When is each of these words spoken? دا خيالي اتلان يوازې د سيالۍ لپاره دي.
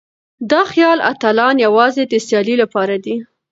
دا 0.51 0.61
خيالي 0.71 1.03
اتلان 1.11 1.55
يوازې 1.65 2.03
د 2.07 2.13
سيالۍ 2.27 2.55
لپاره 2.63 2.95
دي. 3.05 3.15